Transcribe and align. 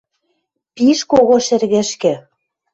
Пиш 0.75 0.99
кого 1.11 1.35
шӹргӹшкӹ 1.45 2.13